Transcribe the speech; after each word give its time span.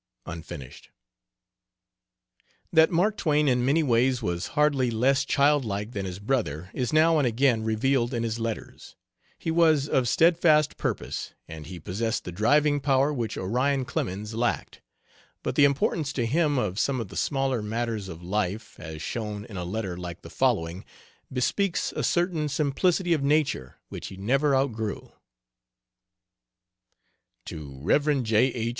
(Unfinished.) 0.25 0.89
That 2.73 2.89
Mark 2.89 3.17
Twain 3.17 3.47
in 3.47 3.63
many 3.63 3.83
ways 3.83 4.19
was 4.23 4.47
hardly 4.57 4.89
less 4.89 5.23
child 5.25 5.63
like 5.63 5.91
than 5.91 6.05
his 6.07 6.17
brother 6.17 6.71
is 6.73 6.91
now 6.91 7.19
and 7.19 7.27
again 7.27 7.61
revealed 7.61 8.11
in 8.11 8.23
his 8.23 8.39
letters. 8.39 8.95
He 9.37 9.51
was 9.51 9.87
of 9.87 10.09
steadfast 10.09 10.75
purpose, 10.77 11.35
and 11.47 11.67
he 11.67 11.79
possessed 11.79 12.23
the 12.23 12.31
driving 12.31 12.79
power 12.79 13.13
which 13.13 13.37
Orion 13.37 13.85
Clemens 13.85 14.33
lacked; 14.33 14.81
but 15.43 15.53
the 15.53 15.65
importance 15.65 16.11
to 16.13 16.25
him 16.25 16.57
of 16.57 16.79
some 16.79 16.99
of 16.99 17.09
the 17.09 17.15
smaller 17.15 17.61
matters 17.61 18.09
of 18.09 18.23
life, 18.23 18.79
as 18.79 19.03
shown 19.03 19.45
in 19.45 19.55
a 19.55 19.63
letter 19.63 19.95
like 19.95 20.23
the 20.23 20.31
following, 20.31 20.83
bespeaks 21.31 21.93
a 21.95 22.01
certain 22.01 22.49
simplicity 22.49 23.13
of 23.13 23.21
nature 23.21 23.77
which 23.89 24.07
he 24.07 24.17
never 24.17 24.55
outgrew: 24.55 25.11
To 27.45 27.77
Rev. 27.83 28.23
J. 28.23 28.39
H. 28.51 28.69